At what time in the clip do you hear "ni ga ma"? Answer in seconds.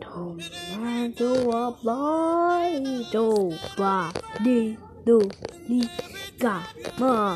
5.68-7.28